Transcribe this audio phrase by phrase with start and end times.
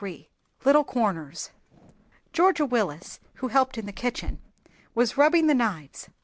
[0.65, 1.51] _LITTLE CORNERS
[2.33, 4.41] Georgia Willis, who helped in the kitchen,
[4.95, 6.09] was rubbing the knives.